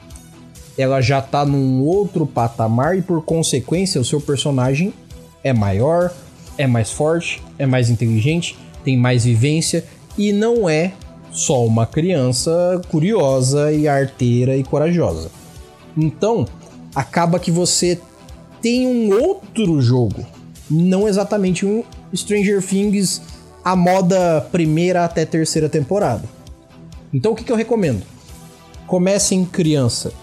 [0.77, 4.93] Ela já está num outro patamar e por consequência o seu personagem
[5.43, 6.11] é maior,
[6.57, 9.83] é mais forte, é mais inteligente tem mais vivência
[10.15, 10.93] e não é
[11.31, 15.29] só uma criança curiosa e arteira e corajosa.
[15.97, 16.47] Então,
[16.93, 17.99] acaba que você
[18.61, 20.23] tem um outro jogo,
[20.69, 21.83] não exatamente um
[22.13, 23.21] Stranger Things
[23.63, 26.23] a moda primeira até terceira temporada.
[27.11, 28.03] Então, o que, que eu recomendo?
[28.85, 30.13] Comecem criança.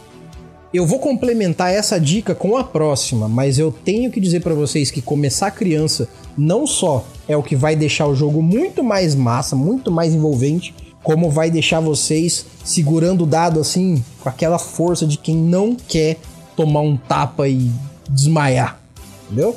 [0.72, 4.90] Eu vou complementar essa dica com a próxima, mas eu tenho que dizer para vocês
[4.90, 9.54] que começar criança não só é o que vai deixar o jogo muito mais massa,
[9.54, 15.18] muito mais envolvente, como vai deixar vocês segurando o dado assim, com aquela força de
[15.18, 16.16] quem não quer
[16.56, 17.70] tomar um tapa e
[18.08, 18.80] desmaiar,
[19.26, 19.54] entendeu?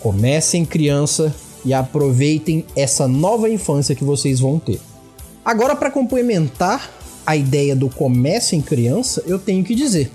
[0.00, 1.32] Comecem criança
[1.64, 4.80] e aproveitem essa nova infância que vocês vão ter.
[5.44, 6.90] Agora, para complementar
[7.24, 10.10] a ideia do comecem criança, eu tenho que dizer: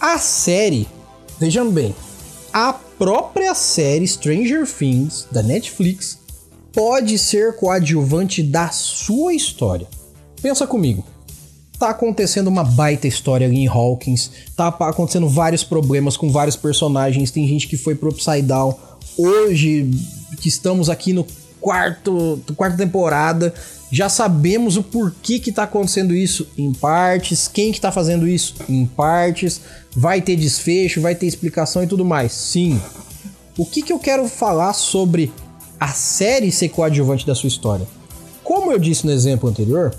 [0.00, 0.88] a série,
[1.38, 1.94] vejam bem,
[2.52, 6.18] a própria série Stranger Things da Netflix
[6.72, 9.86] pode ser coadjuvante da sua história.
[10.42, 11.04] Pensa comigo.
[11.78, 17.46] Tá acontecendo uma baita história em Hawkins, tá acontecendo vários problemas com vários personagens, tem
[17.46, 18.74] gente que foi pro Upside Down.
[19.18, 19.90] Hoje,
[20.40, 21.26] que estamos aqui no
[21.66, 23.52] quarto, quarta temporada,
[23.90, 28.54] já sabemos o porquê que tá acontecendo isso em partes, quem que tá fazendo isso
[28.68, 32.30] em partes, vai ter desfecho, vai ter explicação e tudo mais.
[32.30, 32.80] Sim.
[33.58, 35.32] O que que eu quero falar sobre
[35.80, 37.88] a série ser coadjuvante da sua história?
[38.44, 39.92] Como eu disse no exemplo anterior,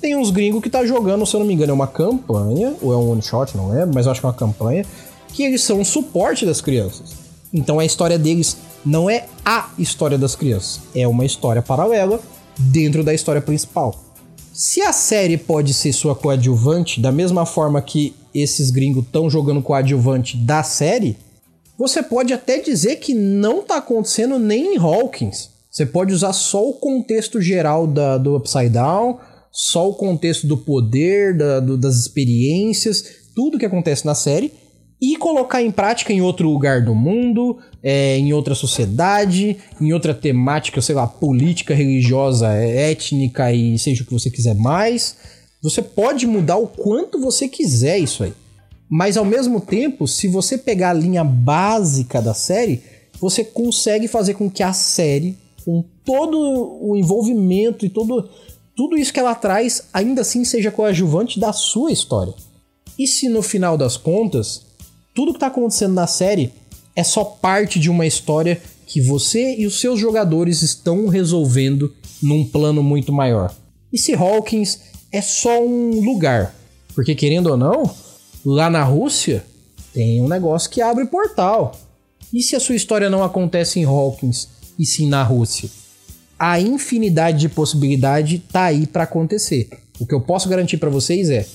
[0.00, 2.90] tem uns gringos que tá jogando, se eu não me engano, é uma campanha, ou
[2.90, 4.86] é um one shot, não é, mas eu acho que é uma campanha,
[5.28, 7.10] que eles são o suporte das crianças.
[7.52, 12.20] Então a história deles não é a história das crianças, é uma história paralela
[12.58, 13.98] dentro da história principal.
[14.52, 19.62] Se a série pode ser sua coadjuvante, da mesma forma que esses gringos estão jogando
[19.62, 21.16] coadjuvante da série,
[21.78, 25.50] você pode até dizer que não tá acontecendo nem em Hawkins.
[25.70, 29.18] Você pode usar só o contexto geral da, do Upside Down,
[29.50, 34.52] só o contexto do poder, da, do, das experiências, tudo que acontece na série,
[35.02, 40.14] e colocar em prática em outro lugar do mundo, é, em outra sociedade, em outra
[40.14, 45.16] temática, sei lá, política, religiosa, étnica e seja o que você quiser mais.
[45.60, 48.32] Você pode mudar o quanto você quiser isso aí.
[48.88, 52.80] Mas ao mesmo tempo, se você pegar a linha básica da série,
[53.20, 56.38] você consegue fazer com que a série, com todo
[56.80, 58.28] o envolvimento e todo,
[58.76, 62.34] tudo isso que ela traz, ainda assim seja coadjuvante da sua história.
[62.96, 64.70] E se no final das contas
[65.14, 66.52] tudo que está acontecendo na série
[66.96, 72.44] é só parte de uma história que você e os seus jogadores estão resolvendo num
[72.44, 73.54] plano muito maior.
[73.92, 76.54] E se Hawkins é só um lugar,
[76.94, 77.90] porque querendo ou não,
[78.44, 79.44] lá na Rússia
[79.92, 81.78] tem um negócio que abre portal.
[82.32, 84.48] E se a sua história não acontece em Hawkins
[84.78, 85.68] e sim na Rússia?
[86.38, 89.68] A infinidade de possibilidade tá aí para acontecer.
[90.00, 91.46] O que eu posso garantir para vocês é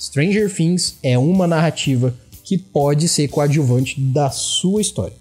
[0.00, 2.14] Stranger Things é uma narrativa
[2.52, 5.16] que pode ser coadjuvante da sua história.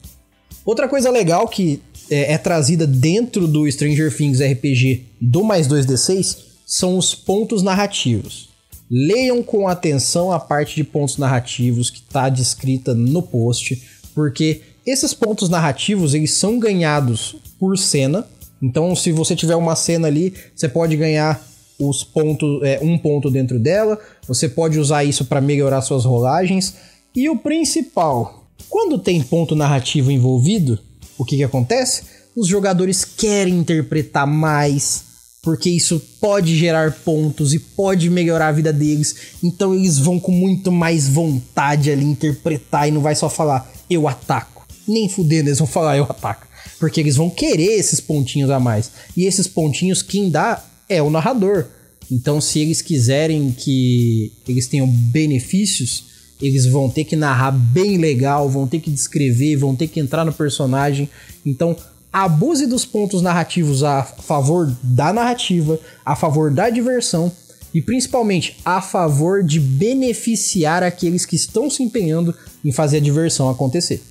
[0.66, 6.40] Outra coisa legal que é, é trazida dentro do Stranger Things RPG do mais 2D6
[6.68, 8.50] são os pontos narrativos.
[8.90, 13.82] Leiam com atenção a parte de pontos narrativos que está descrita no post,
[14.14, 18.28] porque esses pontos narrativos eles são ganhados por cena.
[18.62, 21.42] Então, se você tiver uma cena ali, você pode ganhar
[21.80, 23.98] os pontos, é, um ponto dentro dela.
[24.28, 26.91] Você pode usar isso para melhorar suas rolagens.
[27.14, 30.80] E o principal, quando tem ponto narrativo envolvido,
[31.18, 32.04] o que, que acontece?
[32.34, 35.04] Os jogadores querem interpretar mais,
[35.42, 39.14] porque isso pode gerar pontos e pode melhorar a vida deles.
[39.44, 44.08] Então eles vão com muito mais vontade ali interpretar e não vai só falar eu
[44.08, 44.66] ataco.
[44.88, 46.48] Nem fudendo, eles vão falar eu ataco.
[46.80, 48.90] Porque eles vão querer esses pontinhos a mais.
[49.18, 51.66] E esses pontinhos quem dá é o narrador.
[52.10, 56.11] Então se eles quiserem que eles tenham benefícios,
[56.42, 60.26] eles vão ter que narrar bem legal, vão ter que descrever, vão ter que entrar
[60.26, 61.10] no personagem.
[61.46, 61.76] Então,
[62.12, 67.32] abuse dos pontos narrativos a favor da narrativa, a favor da diversão
[67.74, 73.50] e principalmente a favor de beneficiar aqueles que estão se empenhando em fazer a diversão
[73.50, 74.02] acontecer.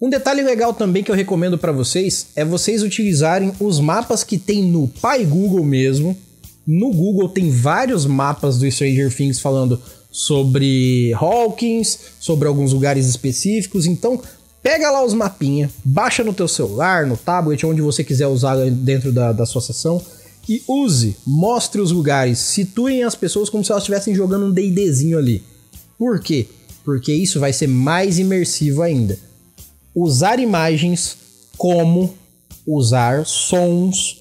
[0.00, 4.38] Um detalhe legal também que eu recomendo para vocês é vocês utilizarem os mapas que
[4.38, 6.16] tem no Pai Google mesmo.
[6.66, 13.86] No Google tem vários mapas do Stranger Things falando sobre Hawkins, sobre alguns lugares específicos.
[13.86, 14.20] Então,
[14.62, 19.12] pega lá os mapinha, baixa no teu celular, no tablet, onde você quiser usar dentro
[19.12, 20.02] da, da sua sessão
[20.48, 25.18] e use, mostre os lugares, situem as pessoas como se elas estivessem jogando um D&Dzinho
[25.18, 25.42] ali.
[25.98, 26.46] Por quê?
[26.84, 29.18] Porque isso vai ser mais imersivo ainda.
[29.94, 31.18] Usar imagens
[31.58, 32.14] como
[32.66, 34.16] usar sons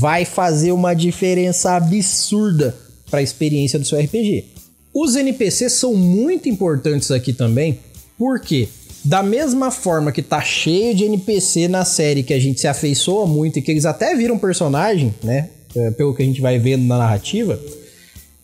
[0.00, 2.76] vai fazer uma diferença absurda
[3.08, 4.46] para a experiência do seu RPG.
[4.92, 7.78] Os NPCs são muito importantes aqui também,
[8.18, 8.68] porque
[9.04, 13.26] da mesma forma que tá cheio de NPC na série que a gente se afeiçoa
[13.26, 15.48] muito e que eles até viram personagem, né?
[15.74, 17.58] É, pelo que a gente vai vendo na narrativa,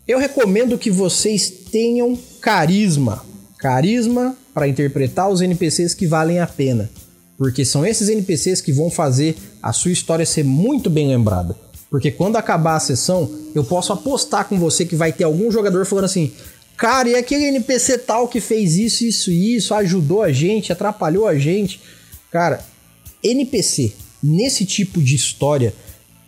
[0.06, 3.24] eu recomendo que vocês tenham carisma.
[3.59, 6.88] Carisma para interpretar os NPCs que valem a pena.
[7.37, 11.56] Porque são esses NPCs que vão fazer a sua história ser muito bem lembrada.
[11.96, 15.87] Porque quando acabar a sessão, eu posso apostar com você que vai ter algum jogador
[15.87, 16.30] falando assim:
[16.76, 21.26] Cara, e aquele NPC tal que fez isso, isso e isso, ajudou a gente, atrapalhou
[21.26, 21.80] a gente.
[22.30, 22.62] Cara,
[23.24, 25.72] NPC nesse tipo de história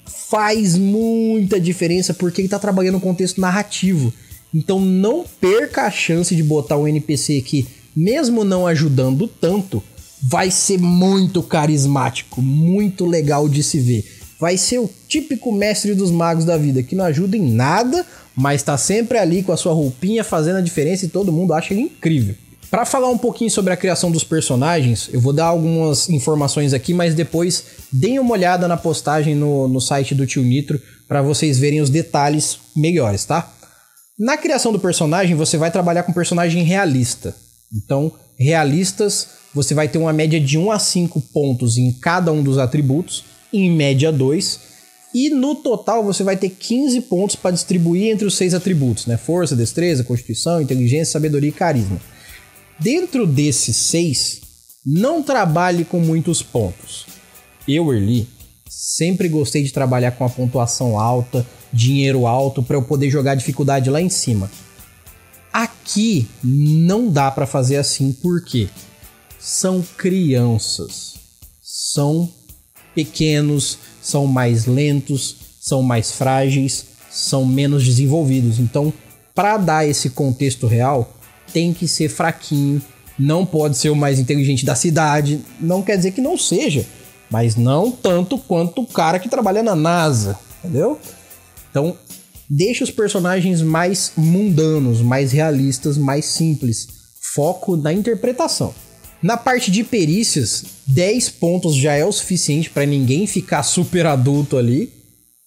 [0.06, 4.10] faz muita diferença porque ele tá trabalhando no contexto narrativo.
[4.54, 9.82] Então não perca a chance de botar um NPC que, mesmo não ajudando tanto,
[10.22, 16.10] vai ser muito carismático, muito legal de se ver vai ser o típico mestre dos
[16.10, 19.72] magos da vida, que não ajuda em nada, mas tá sempre ali com a sua
[19.72, 22.34] roupinha fazendo a diferença e todo mundo acha ele incrível.
[22.70, 26.92] Para falar um pouquinho sobre a criação dos personagens, eu vou dar algumas informações aqui,
[26.92, 31.58] mas depois deem uma olhada na postagem no, no site do Tio Nitro para vocês
[31.58, 33.50] verem os detalhes melhores, tá?
[34.18, 37.34] Na criação do personagem, você vai trabalhar com personagem realista.
[37.72, 42.42] Então, realistas, você vai ter uma média de 1 a 5 pontos em cada um
[42.42, 44.68] dos atributos em média 2.
[45.14, 49.16] E no total você vai ter 15 pontos para distribuir entre os seis atributos, né?
[49.16, 52.00] Força, destreza, constituição, inteligência, sabedoria e carisma.
[52.78, 54.40] Dentro desses seis,
[54.84, 57.06] não trabalhe com muitos pontos.
[57.66, 58.28] Eu, Erli,
[58.68, 63.90] sempre gostei de trabalhar com a pontuação alta, dinheiro alto, para eu poder jogar dificuldade
[63.90, 64.50] lá em cima.
[65.52, 68.68] Aqui não dá para fazer assim, por quê?
[69.38, 71.14] são crianças.
[71.62, 72.30] São
[72.94, 78.58] pequenos, são mais lentos, são mais frágeis, são menos desenvolvidos.
[78.58, 78.92] Então,
[79.34, 81.14] para dar esse contexto real,
[81.52, 82.82] tem que ser fraquinho,
[83.18, 85.40] não pode ser o mais inteligente da cidade.
[85.60, 86.86] Não quer dizer que não seja,
[87.30, 90.98] mas não tanto quanto o cara que trabalha na NASA, entendeu?
[91.70, 91.96] Então,
[92.48, 96.88] deixa os personagens mais mundanos, mais realistas, mais simples.
[97.34, 98.72] Foco na interpretação.
[99.20, 104.56] Na parte de perícias, 10 pontos já é o suficiente para ninguém ficar super adulto
[104.56, 104.92] ali.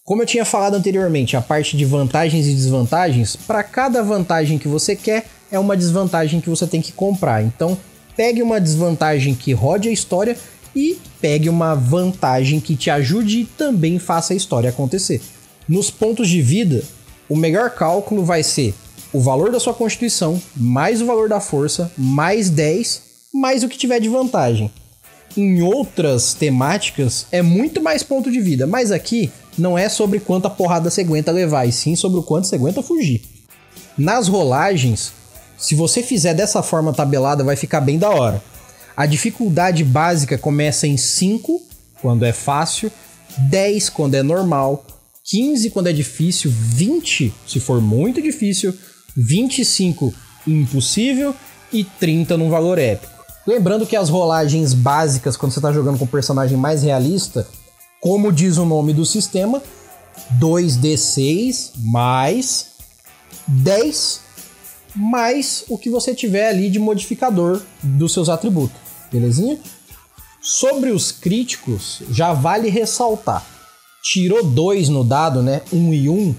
[0.04, 4.68] Como eu tinha falado anteriormente, a parte de vantagens e desvantagens, para cada vantagem que
[4.68, 7.44] você quer, é uma desvantagem que você tem que comprar.
[7.44, 7.78] Então,
[8.18, 10.36] pegue uma desvantagem que rode a história
[10.76, 15.22] e pegue uma vantagem que te ajude e também faça a história acontecer.
[15.66, 16.84] Nos pontos de vida,
[17.30, 18.74] o melhor cálculo vai ser
[19.14, 23.78] o valor da sua constituição mais o valor da força mais 10 mais o que
[23.78, 24.72] tiver de vantagem.
[25.38, 30.50] Em outras temáticas é muito mais ponto de vida, mas aqui não é sobre quanta
[30.50, 33.22] porrada você aguenta levar, e sim sobre o quanto você aguenta fugir.
[33.98, 35.14] Nas rolagens,
[35.58, 38.44] se você fizer dessa forma tabelada, vai ficar bem da hora.
[38.96, 41.62] A dificuldade básica começa em 5,
[42.02, 42.92] quando é fácil,
[43.38, 44.86] 10 quando é normal,
[45.24, 48.76] 15 quando é difícil, 20 se for muito difícil,
[49.16, 50.14] 25
[50.48, 51.34] impossível
[51.72, 53.21] e 30 num valor épico.
[53.46, 57.48] Lembrando que as rolagens básicas, quando você está jogando com um personagem mais realista,
[58.00, 59.62] como diz o nome do sistema,
[60.40, 62.72] 2d6 mais
[63.48, 64.22] 10
[64.96, 68.78] mais o que você tiver ali de modificador dos seus atributos,
[69.12, 69.58] belezinha?
[70.42, 73.46] Sobre os críticos, já vale ressaltar.
[74.04, 75.62] Tirou dois no dado, né?
[75.72, 76.36] Um e um,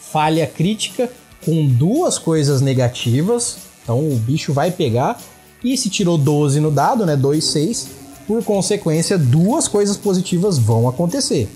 [0.00, 1.10] falha crítica
[1.44, 3.58] com duas coisas negativas.
[3.82, 5.20] Então o bicho vai pegar.
[5.64, 7.16] E se tirou 12 no dado, né?
[7.16, 7.88] 2, 6,
[8.26, 11.48] por consequência, duas coisas positivas vão acontecer.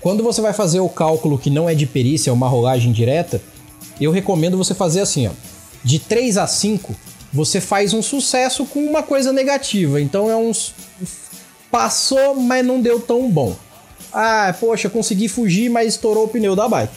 [0.00, 3.40] Quando você vai fazer o cálculo que não é de perícia, é uma rolagem direta,
[4.00, 5.30] eu recomendo você fazer assim, ó.
[5.84, 6.94] De 3 a 5,
[7.32, 10.00] você faz um sucesso com uma coisa negativa.
[10.00, 10.74] Então é uns.
[11.70, 13.54] Passou, mas não deu tão bom.
[14.12, 16.96] Ah, poxa, consegui fugir, mas estourou o pneu da bike.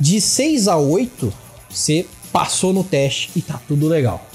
[0.00, 1.32] De 6 a 8,
[1.68, 4.27] você passou no teste e tá tudo legal.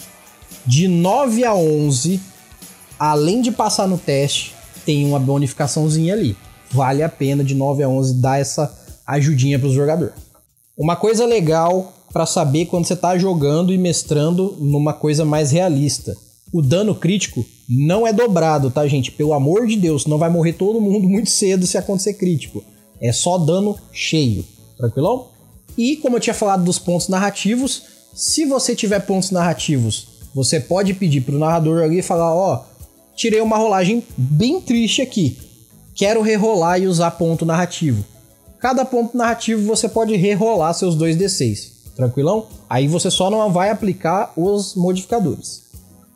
[0.66, 2.20] De 9 a 11,
[2.98, 4.54] além de passar no teste,
[4.86, 6.38] tem uma bonificaçãozinha ali.
[6.72, 8.74] Vale a pena de 9 a 11 dar essa
[9.06, 10.14] ajudinha para o jogador.
[10.78, 16.16] Uma coisa legal para saber quando você está jogando e mestrando numa coisa mais realista.
[16.54, 19.12] O dano crítico não é dobrado, tá, gente?
[19.12, 22.64] Pelo amor de Deus, não vai morrer todo mundo muito cedo se acontecer crítico.
[23.02, 24.46] É só dano cheio,
[24.78, 25.28] tranquilão?
[25.78, 27.84] E como eu tinha falado dos pontos narrativos,
[28.14, 32.86] se você tiver pontos narrativos, você pode pedir pro narrador ali e falar, ó, oh,
[33.16, 35.38] tirei uma rolagem bem triste aqui.
[35.96, 38.04] Quero rerolar e usar ponto narrativo.
[38.60, 41.72] Cada ponto narrativo você pode rerolar seus 2d6.
[41.96, 42.48] Tranquilão?
[42.70, 45.64] Aí você só não vai aplicar os modificadores.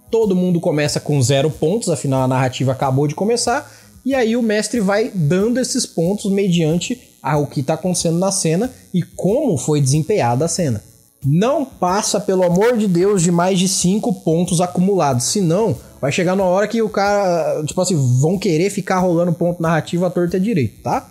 [0.10, 3.70] Todo mundo começa com zero pontos, afinal a narrativa acabou de começar.
[4.06, 8.72] E aí o mestre vai dando esses pontos mediante ao que está acontecendo na cena
[8.94, 10.82] e como foi desempenhada a cena.
[11.26, 15.26] Não passa, pelo amor de Deus, de mais de 5 pontos acumulados.
[15.26, 19.62] Senão, vai chegar numa hora que o cara, tipo assim, vão querer ficar rolando ponto
[19.62, 21.10] narrativo à torta direito, tá?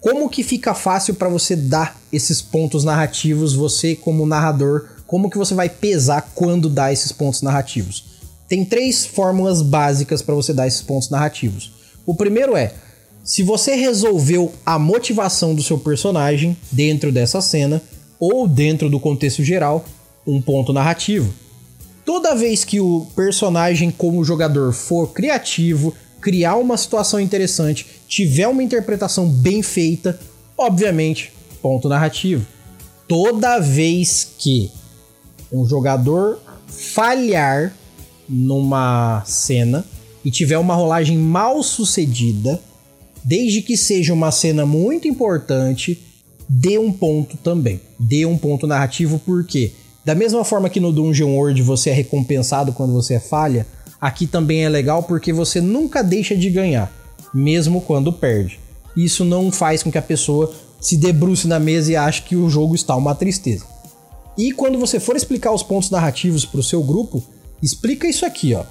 [0.00, 5.36] Como que fica fácil para você dar esses pontos narrativos, você como narrador, como que
[5.36, 8.04] você vai pesar quando dá esses pontos narrativos?
[8.48, 11.72] Tem três fórmulas básicas para você dar esses pontos narrativos.
[12.06, 12.72] O primeiro é,
[13.22, 17.82] se você resolveu a motivação do seu personagem dentro dessa cena,
[18.20, 19.84] ou dentro do contexto geral,
[20.26, 21.32] um ponto narrativo.
[22.04, 28.62] Toda vez que o personagem, como jogador, for criativo, criar uma situação interessante, tiver uma
[28.62, 30.20] interpretação bem feita,
[30.56, 32.46] obviamente, ponto narrativo.
[33.08, 34.70] Toda vez que
[35.50, 37.74] um jogador falhar
[38.28, 39.84] numa cena
[40.24, 42.60] e tiver uma rolagem mal sucedida,
[43.24, 45.98] desde que seja uma cena muito importante,
[46.50, 47.80] dê um ponto também.
[47.96, 49.70] Dê um ponto narrativo, porque
[50.04, 53.64] da mesma forma que no Dungeon World você é recompensado quando você é falha,
[54.00, 56.92] aqui também é legal porque você nunca deixa de ganhar,
[57.32, 58.58] mesmo quando perde.
[58.96, 62.50] Isso não faz com que a pessoa se debruce na mesa e ache que o
[62.50, 63.64] jogo está uma tristeza.
[64.36, 67.22] E quando você for explicar os pontos narrativos para o seu grupo,
[67.62, 68.64] explica isso aqui, ó.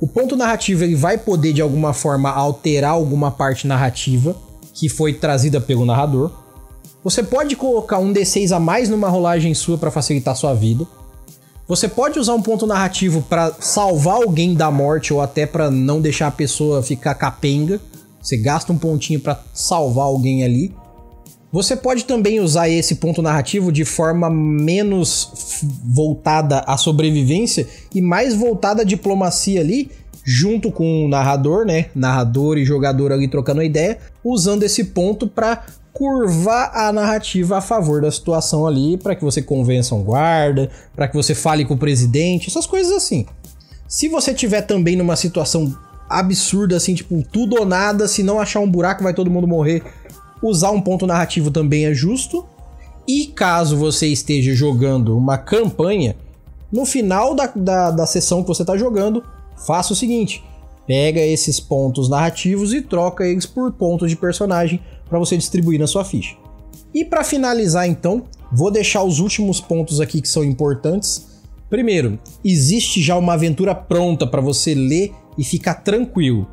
[0.00, 4.34] O ponto narrativo ele vai poder de alguma forma alterar alguma parte narrativa
[4.72, 6.32] que foi trazida pelo narrador.
[7.02, 10.86] Você pode colocar um D6 a mais numa rolagem sua para facilitar sua vida.
[11.66, 16.00] Você pode usar um ponto narrativo para salvar alguém da morte ou até para não
[16.00, 17.80] deixar a pessoa ficar capenga.
[18.20, 20.74] Você gasta um pontinho para salvar alguém ali.
[21.50, 28.34] Você pode também usar esse ponto narrativo de forma menos voltada à sobrevivência e mais
[28.34, 29.90] voltada à diplomacia ali,
[30.22, 31.86] junto com o narrador, né?
[31.94, 35.64] Narrador e jogador ali trocando ideia, usando esse ponto para
[36.00, 41.06] curvar a narrativa a favor da situação ali, para que você convença um guarda, para
[41.06, 43.26] que você fale com o presidente, essas coisas assim.
[43.86, 45.76] Se você tiver também numa situação
[46.08, 49.82] absurda assim, tipo, tudo ou nada, se não achar um buraco vai todo mundo morrer,
[50.42, 52.46] usar um ponto narrativo também é justo.
[53.06, 56.16] E caso você esteja jogando uma campanha,
[56.72, 59.22] no final da, da, da sessão que você está jogando,
[59.66, 60.42] faça o seguinte:
[60.86, 64.80] pega esses pontos narrativos e troca eles por pontos de personagem
[65.10, 66.36] para você distribuir na sua ficha.
[66.94, 71.26] E para finalizar, então, vou deixar os últimos pontos aqui que são importantes.
[71.68, 76.46] Primeiro, existe já uma aventura pronta para você ler e ficar tranquilo.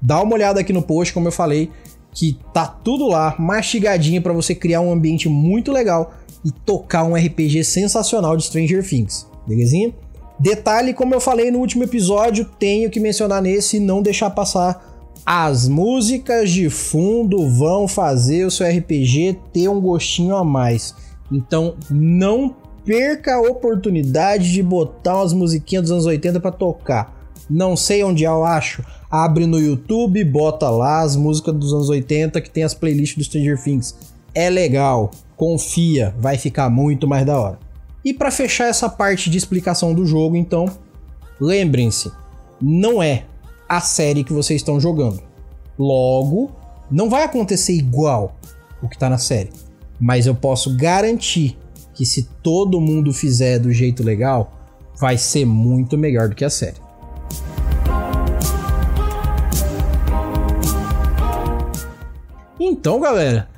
[0.00, 1.70] Dá uma olhada aqui no post, como eu falei,
[2.12, 6.12] que tá tudo lá, mastigadinho para você criar um ambiente muito legal
[6.44, 9.26] e tocar um RPG sensacional de Stranger Things.
[9.46, 9.94] Belezinha?
[10.38, 14.91] Detalhe, como eu falei no último episódio, tenho que mencionar nesse e não deixar passar
[15.24, 20.94] as músicas de fundo vão fazer o seu RPG ter um gostinho a mais.
[21.30, 22.54] Então não
[22.84, 27.22] perca a oportunidade de botar umas musiquinhas dos anos 80 para tocar.
[27.48, 28.84] Não sei onde eu acho.
[29.10, 33.24] Abre no YouTube, bota lá as músicas dos anos 80 que tem as playlists do
[33.24, 33.94] Stranger Things.
[34.34, 37.58] É legal, confia, vai ficar muito mais da hora.
[38.04, 40.66] E para fechar essa parte de explicação do jogo, então,
[41.38, 42.10] lembrem-se,
[42.60, 43.24] não é
[43.72, 45.22] a série que vocês estão jogando.
[45.78, 46.52] Logo,
[46.90, 48.36] não vai acontecer igual
[48.82, 49.48] o que está na série.
[49.98, 51.56] Mas eu posso garantir
[51.94, 54.52] que se todo mundo fizer do jeito legal,
[55.00, 56.76] vai ser muito melhor do que a série.
[62.60, 63.48] Então, galera,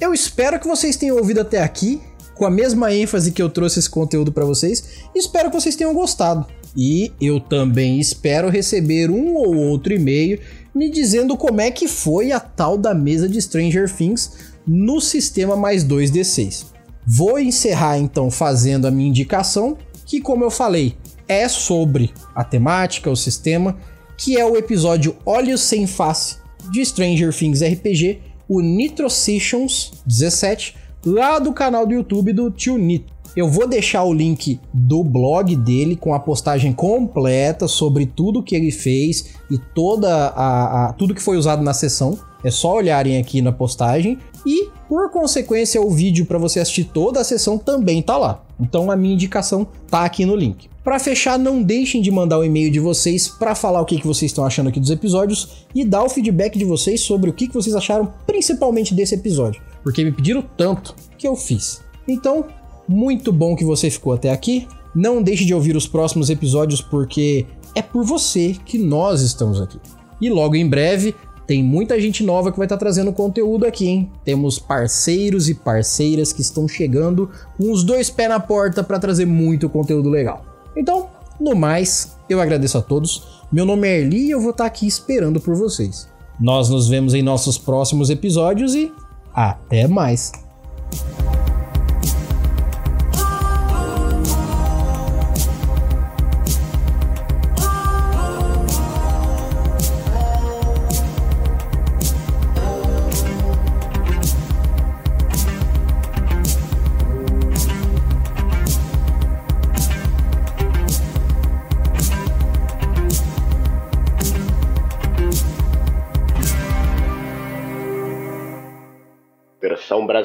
[0.00, 2.00] eu espero que vocês tenham ouvido até aqui
[2.36, 5.00] com a mesma ênfase que eu trouxe esse conteúdo para vocês.
[5.16, 6.46] Espero que vocês tenham gostado.
[6.76, 10.40] E eu também espero receber um ou outro e-mail
[10.74, 15.56] me dizendo como é que foi a tal da mesa de Stranger Things no sistema
[15.56, 16.66] mais 2D6.
[17.06, 20.96] Vou encerrar então fazendo a minha indicação, que como eu falei,
[21.28, 23.76] é sobre a temática, o sistema,
[24.16, 26.38] que é o episódio Olhos Sem Face
[26.70, 32.78] de Stranger Things RPG, o Nitro Sessions 17, lá do canal do YouTube do Tio
[32.78, 33.13] Nitro.
[33.36, 38.54] Eu vou deixar o link do blog dele com a postagem completa sobre tudo que
[38.54, 42.16] ele fez e toda a, a tudo que foi usado na sessão.
[42.44, 47.20] É só olharem aqui na postagem e, por consequência, o vídeo para você assistir toda
[47.20, 48.44] a sessão também tá lá.
[48.60, 50.68] Então a minha indicação tá aqui no link.
[50.84, 54.06] Para fechar, não deixem de mandar o e-mail de vocês para falar o que, que
[54.06, 57.48] vocês estão achando aqui dos episódios e dar o feedback de vocês sobre o que,
[57.48, 61.82] que vocês acharam principalmente desse episódio, porque me pediram tanto que eu fiz.
[62.06, 62.44] Então,
[62.88, 64.66] muito bom que você ficou até aqui.
[64.94, 69.78] Não deixe de ouvir os próximos episódios porque é por você que nós estamos aqui.
[70.20, 71.14] E logo em breve
[71.46, 74.10] tem muita gente nova que vai estar trazendo conteúdo aqui, hein?
[74.24, 79.26] Temos parceiros e parceiras que estão chegando com os dois pés na porta para trazer
[79.26, 80.44] muito conteúdo legal.
[80.76, 81.08] Então,
[81.38, 83.42] no mais, eu agradeço a todos.
[83.52, 86.08] Meu nome é Erli e eu vou estar aqui esperando por vocês.
[86.40, 88.92] Nós nos vemos em nossos próximos episódios e
[89.34, 90.32] até mais!